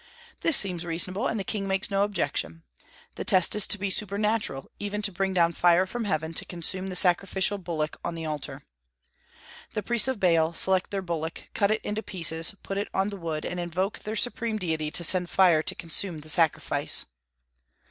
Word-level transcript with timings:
This 0.39 0.57
seems 0.57 0.83
reasonable, 0.83 1.27
and 1.27 1.39
the 1.39 1.43
king 1.43 1.67
makes 1.67 1.91
no 1.91 2.01
objection. 2.03 2.63
The 3.17 3.23
test 3.23 3.55
is 3.55 3.67
to 3.67 3.77
be 3.77 3.91
supernatural, 3.91 4.71
even 4.79 5.03
to 5.03 5.11
bring 5.11 5.31
down 5.31 5.53
fire 5.53 5.85
from 5.85 6.05
heaven 6.05 6.33
to 6.33 6.43
consume 6.45 6.87
the 6.87 6.95
sacrificial 6.95 7.59
bullock 7.59 7.97
on 8.03 8.15
the 8.15 8.25
altar. 8.25 8.63
The 9.73 9.83
priests 9.83 10.07
of 10.07 10.19
Baal 10.19 10.55
select 10.55 10.89
their 10.89 11.03
bullock, 11.03 11.49
cut 11.53 11.69
it 11.69 11.81
in 11.85 11.93
pieces, 12.01 12.55
put 12.63 12.79
it 12.79 12.87
on 12.95 13.09
the 13.09 13.15
wood, 13.17 13.45
and 13.45 13.59
invoke 13.59 13.99
their 13.99 14.15
supreme 14.15 14.57
deity 14.57 14.89
to 14.89 15.03
send 15.03 15.29
fire 15.29 15.61
to 15.61 15.75
consume 15.75 16.21
the 16.21 16.29
sacrifice. 16.29 17.05